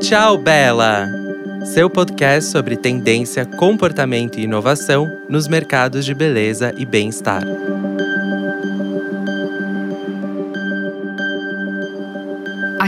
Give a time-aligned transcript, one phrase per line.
[0.00, 1.08] Tchau, Bela!
[1.64, 7.42] Seu podcast sobre tendência, comportamento e inovação nos mercados de beleza e bem-estar.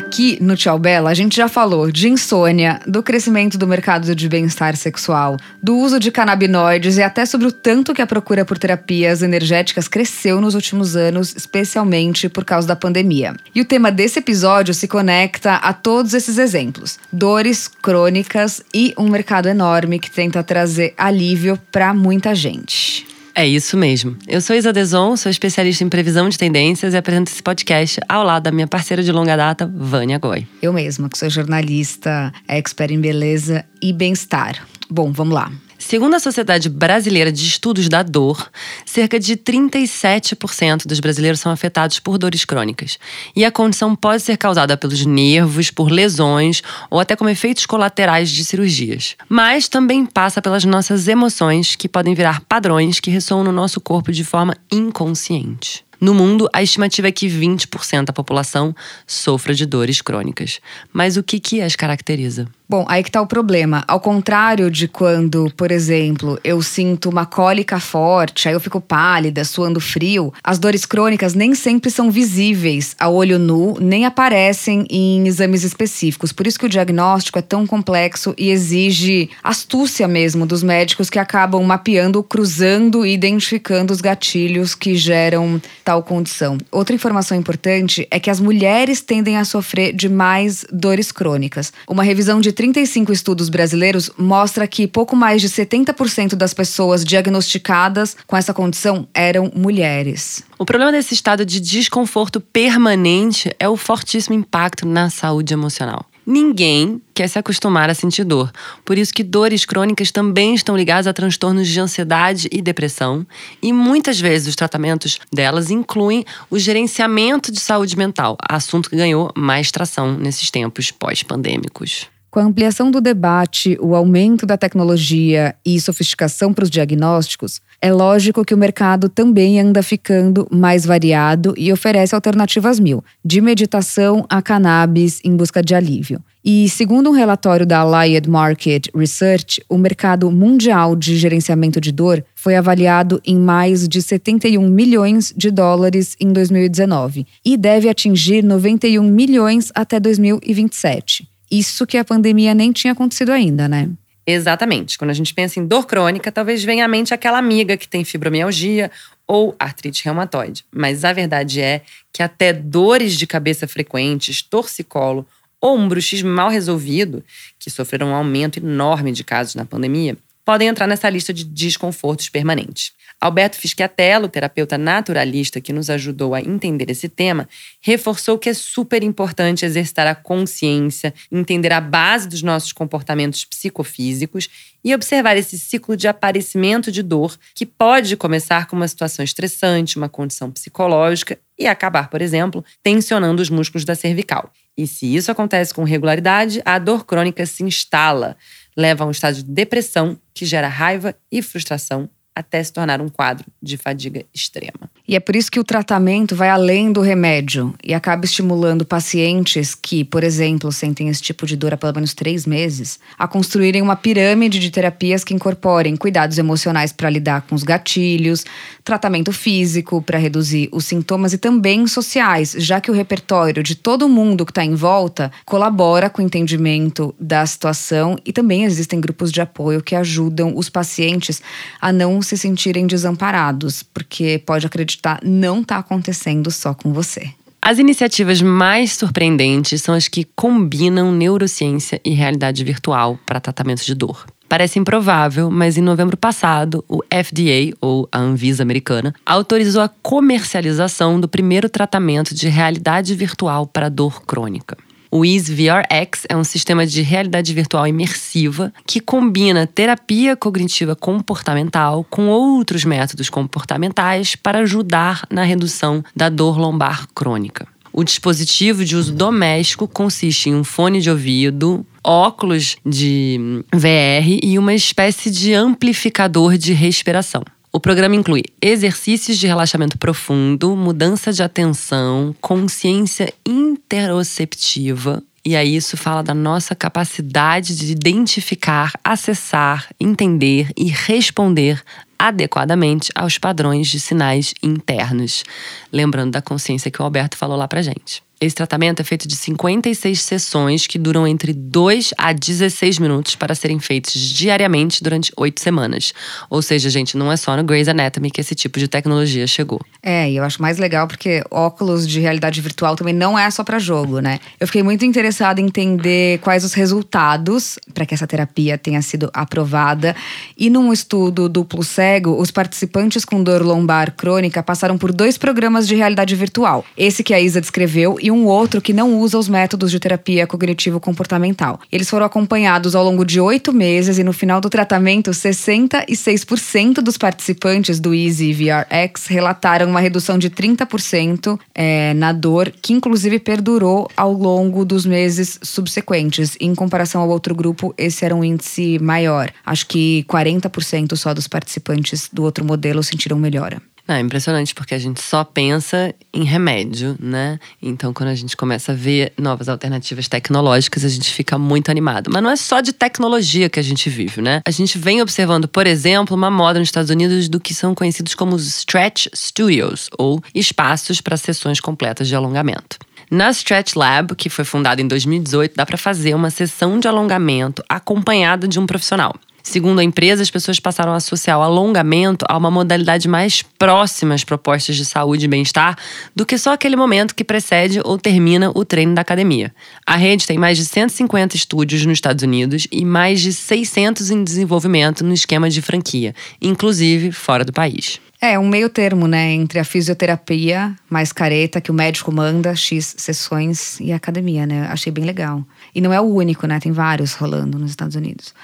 [0.09, 4.27] Aqui no Tchau Bela, a gente já falou de insônia, do crescimento do mercado de
[4.27, 8.57] bem-estar sexual, do uso de canabinoides e até sobre o tanto que a procura por
[8.57, 13.37] terapias energéticas cresceu nos últimos anos, especialmente por causa da pandemia.
[13.55, 19.11] E o tema desse episódio se conecta a todos esses exemplos: dores crônicas e um
[19.11, 23.08] mercado enorme que tenta trazer alívio para muita gente.
[23.38, 24.16] É isso mesmo.
[24.27, 28.24] Eu sou Isa Deson, sou especialista em previsão de tendências e apresento esse podcast ao
[28.24, 30.45] lado da minha parceira de longa data, Vânia Goi.
[30.60, 34.66] Eu mesma, que sou jornalista, expert em beleza e bem-estar.
[34.91, 35.52] Bom, vamos lá.
[35.88, 38.51] Segundo a Sociedade Brasileira de Estudos da Dor,
[38.84, 42.98] cerca de 37% dos brasileiros são afetados por dores crônicas.
[43.34, 48.29] E a condição pode ser causada pelos nervos, por lesões ou até como efeitos colaterais
[48.29, 49.16] de cirurgias.
[49.30, 54.13] Mas também passa pelas nossas emoções, que podem virar padrões que ressoam no nosso corpo
[54.13, 55.87] de forma inconsciente.
[55.98, 58.76] No mundo, a estimativa é que 20% da população
[59.07, 60.60] sofra de dores crônicas.
[60.93, 62.46] Mas o que, que as caracteriza?
[62.71, 63.83] Bom, aí que tá o problema.
[63.88, 69.43] Ao contrário de quando, por exemplo, eu sinto uma cólica forte, aí eu fico pálida,
[69.43, 75.27] suando frio, as dores crônicas nem sempre são visíveis a olho nu, nem aparecem em
[75.27, 76.31] exames específicos.
[76.31, 81.19] Por isso que o diagnóstico é tão complexo e exige astúcia mesmo dos médicos que
[81.19, 86.59] acabam mapeando, cruzando e identificando os gatilhos que geram tal condição.
[86.71, 91.72] Outra informação importante é que as mulheres tendem a sofrer de mais dores crônicas.
[91.88, 98.16] Uma revisão de 35 estudos brasileiros mostra que pouco mais de 70% das pessoas diagnosticadas
[98.26, 100.42] com essa condição eram mulheres.
[100.59, 106.04] O problema desse estado de desconforto permanente é o fortíssimo impacto na saúde emocional.
[106.26, 108.50] Ninguém quer se acostumar a sentir dor.
[108.84, 113.24] Por isso que dores crônicas também estão ligadas a transtornos de ansiedade e depressão,
[113.62, 119.30] e muitas vezes os tratamentos delas incluem o gerenciamento de saúde mental, assunto que ganhou
[119.36, 122.08] mais tração nesses tempos pós-pandêmicos.
[122.38, 127.93] Com a ampliação do debate, o aumento da tecnologia e sofisticação para os diagnósticos, é
[127.93, 134.25] lógico que o mercado também anda ficando mais variado e oferece alternativas mil, de meditação
[134.31, 136.22] a cannabis em busca de alívio.
[136.44, 142.25] E segundo um relatório da Allied Market Research, o mercado mundial de gerenciamento de dor
[142.37, 149.03] foi avaliado em mais de 71 milhões de dólares em 2019 e deve atingir 91
[149.03, 151.27] milhões até 2027.
[151.50, 153.91] Isso que a pandemia nem tinha acontecido ainda, né?
[154.26, 154.98] Exatamente.
[154.98, 158.04] Quando a gente pensa em dor crônica, talvez venha à mente aquela amiga que tem
[158.04, 158.91] fibromialgia
[159.26, 160.64] ou artrite reumatoide.
[160.70, 161.82] Mas a verdade é
[162.12, 165.26] que até dores de cabeça frequentes, torcicolo
[165.60, 167.25] ou um bruxismo mal resolvido,
[167.59, 170.16] que sofreram um aumento enorme de casos na pandemia,
[170.48, 172.92] podem entrar nessa lista de desconfortos permanentes.
[173.20, 177.47] Alberto Fischiatello, terapeuta naturalista que nos ajudou a entender esse tema,
[177.82, 184.48] reforçou que é super importante exercitar a consciência, entender a base dos nossos comportamentos psicofísicos
[184.82, 189.98] e observar esse ciclo de aparecimento de dor que pode começar com uma situação estressante,
[189.98, 194.50] uma condição psicológica e acabar, por exemplo, tensionando os músculos da cervical.
[194.78, 198.36] E se isso acontece com regularidade, a dor crônica se instala,
[198.78, 203.09] leva a um estado de depressão que gera raiva e frustração até se tornar um
[203.09, 204.89] quadro de fadiga extrema.
[205.08, 209.74] E é por isso que o tratamento vai além do remédio e acaba estimulando pacientes
[209.74, 213.80] que, por exemplo, sentem esse tipo de dor há pelo menos três meses, a construírem
[213.80, 218.44] uma pirâmide de terapias que incorporem cuidados emocionais para lidar com os gatilhos,
[218.84, 224.10] tratamento físico para reduzir os sintomas e também sociais, já que o repertório de todo
[224.10, 229.32] mundo que está em volta colabora com o entendimento da situação e também existem grupos
[229.32, 231.41] de apoio que ajudam os pacientes
[231.80, 237.31] a não se sentirem desamparados, porque pode acreditar, não está acontecendo só com você.
[237.60, 243.95] As iniciativas mais surpreendentes são as que combinam neurociência e realidade virtual para tratamento de
[243.95, 244.27] dor.
[244.48, 251.21] Parece improvável, mas em novembro passado, o FDA, ou a Anvisa americana, autorizou a comercialização
[251.21, 254.78] do primeiro tratamento de realidade virtual para dor crônica.
[255.10, 262.29] O EaseVRX é um sistema de realidade virtual imersiva que combina terapia cognitiva comportamental com
[262.29, 267.67] outros métodos comportamentais para ajudar na redução da dor lombar crônica.
[267.93, 274.59] O dispositivo de uso doméstico consiste em um fone de ouvido, óculos de VR e
[274.59, 277.43] uma espécie de amplificador de respiração.
[277.70, 285.23] O programa inclui exercícios de relaxamento profundo, mudança de atenção, consciência interoceptiva.
[285.44, 291.82] E aí, isso fala da nossa capacidade de identificar, acessar, entender e responder
[292.19, 295.44] adequadamente aos padrões de sinais internos.
[295.93, 298.23] Lembrando da consciência que o Alberto falou lá pra gente.
[298.40, 303.52] Esse tratamento é feito de 56 sessões que duram entre 2 a 16 minutos para
[303.52, 306.14] serem feitos diariamente durante 8 semanas.
[306.49, 309.81] Ou seja, gente, não é só no Grey's Anatomy que esse tipo de tecnologia chegou.
[310.00, 313.64] É, e eu acho mais legal porque óculos de realidade virtual também não é só
[313.64, 314.38] para jogo, né?
[314.61, 319.29] Eu fiquei muito interessada em entender quais os resultados para que essa terapia tenha sido
[319.35, 320.14] aprovada.
[320.56, 325.88] E num estudo duplo cego, os participantes com dor lombar crônica passaram por dois programas
[325.88, 326.85] de realidade virtual.
[326.96, 330.47] Esse que a Isa descreveu e um outro que não usa os métodos de terapia
[330.47, 331.81] cognitivo-comportamental.
[331.91, 337.17] Eles foram acompanhados ao longo de oito meses e no final do tratamento, 66% dos
[337.17, 344.09] participantes do Easy VRX relataram uma redução de 30% é, na dor, que inclusive perdurou
[344.17, 346.57] ao longo dos meses subsequentes.
[346.61, 349.51] Em comparação ao outro grupo, esse era um índice maior.
[349.65, 353.81] Acho que 40% só dos participantes do outro modelo sentiram melhora.
[354.11, 357.61] É impressionante porque a gente só pensa em remédio, né?
[357.83, 362.31] Então, quando a gente começa a ver novas alternativas tecnológicas, a gente fica muito animado.
[362.33, 364.63] Mas não é só de tecnologia que a gente vive, né?
[364.67, 368.35] A gente vem observando, por exemplo, uma moda nos Estados Unidos do que são conhecidos
[368.35, 372.97] como os Stretch Studios, ou espaços para sessões completas de alongamento.
[373.31, 377.85] Na Stretch Lab, que foi fundada em 2018, dá para fazer uma sessão de alongamento
[377.87, 379.35] acompanhada de um profissional.
[379.69, 384.35] Segundo a empresa, as pessoas passaram a associar o alongamento a uma modalidade mais próxima
[384.35, 385.94] às propostas de saúde e bem-estar
[386.35, 389.70] do que só aquele momento que precede ou termina o treino da academia.
[390.06, 394.43] A rede tem mais de 150 estúdios nos Estados Unidos e mais de 600 em
[394.43, 398.19] desenvolvimento no esquema de franquia, inclusive fora do país.
[398.40, 403.17] É, um meio termo, né, entre a fisioterapia mais careta, que o médico manda, X
[403.19, 404.87] sessões, e a academia, né?
[404.88, 405.64] Achei bem legal.
[405.93, 406.79] E não é o único, né?
[406.79, 408.55] Tem vários rolando nos Estados Unidos.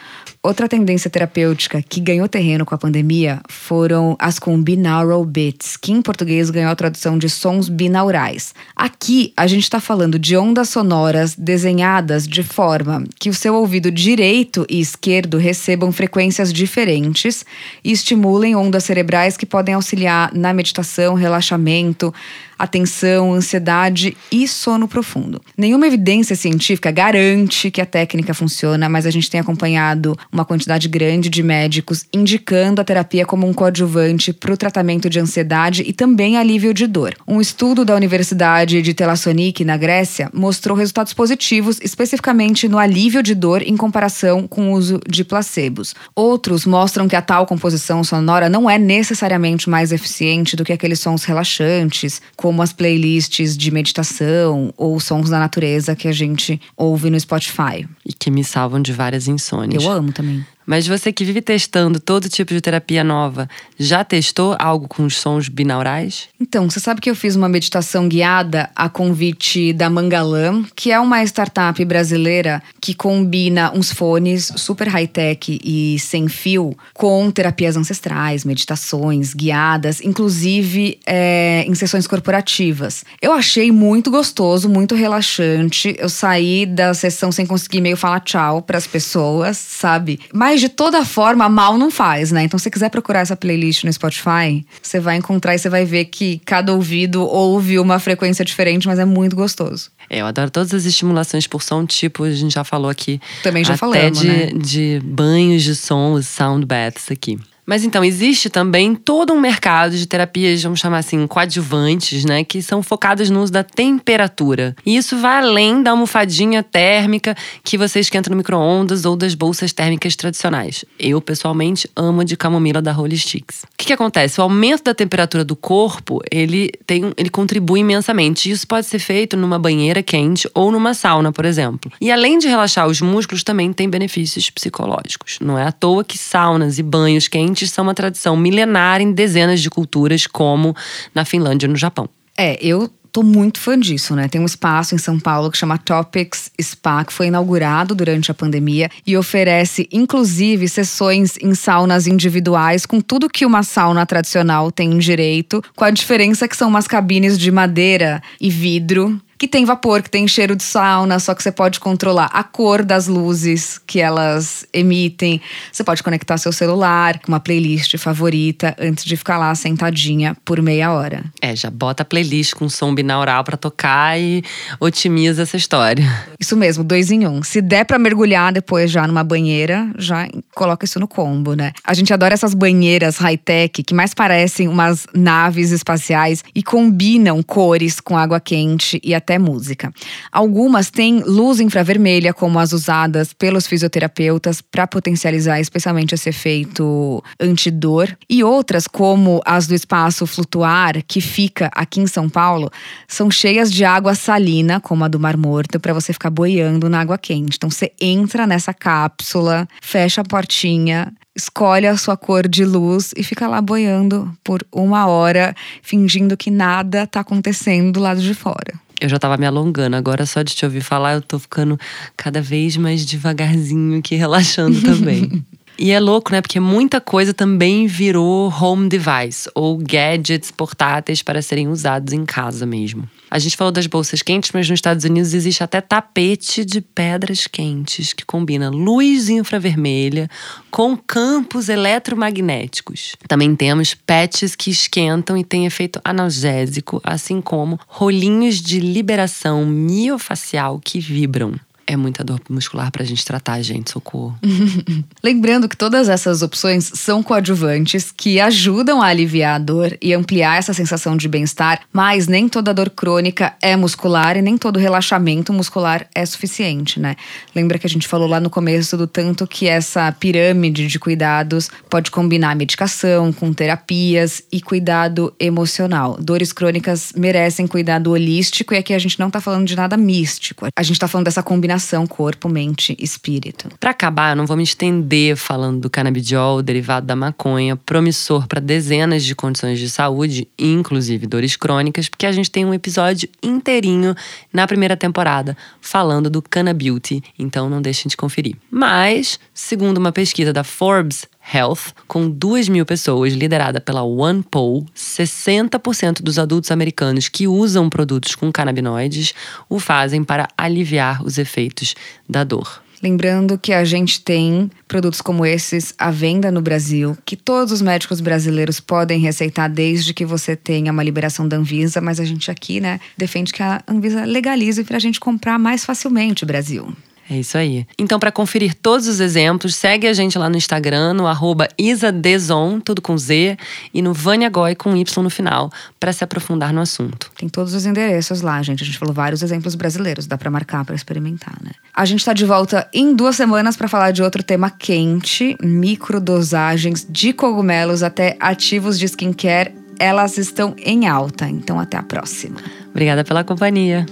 [0.40, 5.90] Outra tendência terapêutica que ganhou terreno com a pandemia foram as com binaural beats, que
[5.90, 8.54] em português ganhou a tradução de sons binaurais.
[8.76, 13.90] Aqui a gente está falando de ondas sonoras desenhadas de forma que o seu ouvido
[13.90, 17.44] direito e esquerdo recebam frequências diferentes
[17.82, 22.12] e estimulem ondas cerebrais que podem auxiliar na meditação, relaxamento,
[22.58, 25.40] atenção, ansiedade e sono profundo.
[25.56, 30.88] Nenhuma evidência científica garante que a técnica funciona, mas a gente tem acompanhado uma quantidade
[30.88, 35.92] grande de médicos indicando a terapia como um coadjuvante para o tratamento de ansiedade e
[35.92, 37.14] também alívio de dor.
[37.26, 43.34] Um estudo da Universidade de Thessaloniki, na Grécia, mostrou resultados positivos, especificamente no alívio de
[43.34, 45.94] dor em comparação com o uso de placebos.
[46.14, 51.00] Outros mostram que a tal composição sonora não é necessariamente mais eficiente do que aqueles
[51.00, 57.10] sons relaxantes, como as playlists de meditação ou sons da natureza que a gente ouve
[57.10, 57.86] no Spotify.
[58.04, 59.82] E que me salvam de várias insônias.
[59.82, 60.44] Eu amo também.
[60.66, 65.16] Mas você que vive testando todo tipo de terapia nova, já testou algo com os
[65.16, 66.28] sons binaurais?
[66.40, 70.98] Então, você sabe que eu fiz uma meditação guiada a convite da Mangalam, que é
[70.98, 78.44] uma startup brasileira que combina uns fones super high-tech e sem fio com terapias ancestrais,
[78.44, 83.04] meditações guiadas, inclusive é, em sessões corporativas.
[83.20, 85.94] Eu achei muito gostoso, muito relaxante.
[85.98, 90.20] Eu saí da sessão sem conseguir meio falar tchau para as pessoas, sabe?
[90.32, 92.44] Mas mas de toda forma, mal não faz, né?
[92.44, 95.84] Então, se você quiser procurar essa playlist no Spotify, você vai encontrar e você vai
[95.84, 99.90] ver que cada ouvido ouve uma frequência diferente, mas é muito gostoso.
[100.08, 103.20] É, eu adoro todas as estimulações por som, tipo, a gente já falou aqui.
[103.42, 104.46] Também já até falamos, de, né?
[104.54, 107.36] de banhos de som, os sound baths aqui.
[107.66, 112.44] Mas então, existe também todo um mercado de terapias, vamos chamar assim, coadjuvantes, né?
[112.44, 114.76] Que são focadas no uso da temperatura.
[114.84, 119.72] E isso vai além da almofadinha térmica que você esquenta no micro-ondas ou das bolsas
[119.72, 120.84] térmicas tradicionais.
[120.98, 123.62] Eu, pessoalmente, amo a de camomila da Holy Sticks.
[123.62, 124.40] O que, que acontece?
[124.40, 128.50] O aumento da temperatura do corpo, ele, tem, ele contribui imensamente.
[128.50, 131.90] Isso pode ser feito numa banheira quente ou numa sauna, por exemplo.
[132.00, 135.38] E além de relaxar os músculos, também tem benefícios psicológicos.
[135.40, 139.60] Não é à toa que saunas e banhos quentes são uma tradição milenar em dezenas
[139.60, 140.74] de culturas, como
[141.14, 142.08] na Finlândia e no Japão.
[142.36, 144.26] É, eu tô muito fã disso, né?
[144.26, 148.34] Tem um espaço em São Paulo que chama Topics Spa, que foi inaugurado durante a
[148.34, 154.98] pandemia e oferece, inclusive, sessões em saunas individuais com tudo que uma sauna tradicional tem
[154.98, 160.02] direito, com a diferença que são umas cabines de madeira e vidro que tem vapor,
[160.02, 164.00] que tem cheiro de sauna, só que você pode controlar a cor das luzes que
[164.00, 165.40] elas emitem.
[165.72, 170.60] Você pode conectar seu celular com uma playlist favorita antes de ficar lá sentadinha por
[170.62, 171.24] meia hora.
[171.40, 174.42] É, já bota a playlist com som binaural para tocar e
[174.80, 176.04] otimiza essa história.
[176.38, 177.42] Isso mesmo, dois em um.
[177.42, 181.72] Se der para mergulhar depois já numa banheira, já coloca isso no combo, né?
[181.84, 188.00] A gente adora essas banheiras high-tech que mais parecem umas naves espaciais e combinam cores
[188.00, 189.92] com água quente e até música.
[190.30, 198.08] Algumas têm luz infravermelha, como as usadas pelos fisioterapeutas para potencializar especialmente esse efeito antidor,
[198.28, 202.70] e outras, como as do espaço flutuar, que fica aqui em São Paulo,
[203.08, 207.00] são cheias de água salina, como a do Mar Morto, para você ficar boiando na
[207.00, 207.56] água quente.
[207.56, 213.24] Então você entra nessa cápsula, fecha a portinha, escolhe a sua cor de luz e
[213.24, 218.83] fica lá boiando por uma hora, fingindo que nada está acontecendo do lado de fora.
[219.00, 221.78] Eu já tava me alongando, agora só de te ouvir falar, eu tô ficando
[222.16, 225.44] cada vez mais devagarzinho aqui, relaxando também.
[225.76, 226.40] E é louco, né?
[226.40, 232.64] Porque muita coisa também virou home device ou gadgets portáteis para serem usados em casa
[232.64, 233.08] mesmo.
[233.28, 237.48] A gente falou das bolsas quentes, mas nos Estados Unidos existe até tapete de pedras
[237.48, 240.30] quentes que combina luz infravermelha
[240.70, 243.16] com campos eletromagnéticos.
[243.26, 250.78] Também temos patches que esquentam e têm efeito analgésico, assim como rolinhos de liberação miofacial
[250.78, 251.54] que vibram.
[251.86, 254.38] É muita dor muscular pra gente tratar, gente, socorro.
[255.22, 260.58] Lembrando que todas essas opções são coadjuvantes que ajudam a aliviar a dor e ampliar
[260.58, 265.52] essa sensação de bem-estar, mas nem toda dor crônica é muscular e nem todo relaxamento
[265.52, 267.16] muscular é suficiente, né?
[267.54, 271.70] Lembra que a gente falou lá no começo do tanto que essa pirâmide de cuidados
[271.90, 276.16] pode combinar medicação com terapias e cuidado emocional.
[276.18, 280.66] Dores crônicas merecem cuidado holístico e aqui a gente não tá falando de nada místico.
[280.74, 283.68] A gente tá falando dessa combinação combinação corpo, mente, espírito.
[283.80, 288.60] Para acabar, eu não vou me estender falando do canabidiol, derivado da maconha, promissor para
[288.60, 294.14] dezenas de condições de saúde, inclusive dores crônicas, porque a gente tem um episódio inteirinho
[294.52, 298.56] na primeira temporada falando do Cannabeauty, então não deixem de conferir.
[298.70, 306.22] Mas, segundo uma pesquisa da Forbes, Health, com 2 mil pessoas, liderada pela OnePoll, 60%
[306.22, 309.34] dos adultos americanos que usam produtos com canabinoides
[309.68, 311.94] o fazem para aliviar os efeitos
[312.28, 312.82] da dor.
[313.04, 317.82] Lembrando que a gente tem produtos como esses à venda no Brasil, que todos os
[317.82, 322.50] médicos brasileiros podem receitar desde que você tenha uma liberação da Anvisa, mas a gente
[322.50, 326.96] aqui, né, defende que a Anvisa legalize para a gente comprar mais facilmente o Brasil.
[327.28, 327.86] É isso aí.
[327.98, 332.80] Então, para conferir todos os exemplos, segue a gente lá no Instagram, no arroba isadezon,
[332.80, 333.56] tudo com Z,
[333.92, 337.30] e no Vânia Goy com Y no final, para se aprofundar no assunto.
[337.36, 338.82] Tem todos os endereços lá, gente.
[338.82, 341.70] A gente falou vários exemplos brasileiros, dá para marcar, para experimentar, né?
[341.94, 347.06] A gente está de volta em duas semanas para falar de outro tema quente: microdosagens
[347.08, 349.74] de cogumelos até ativos de skincare.
[349.98, 352.60] Elas estão em alta, então até a próxima.
[352.90, 354.04] Obrigada pela companhia.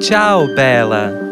[0.00, 1.23] Tchau, Bela!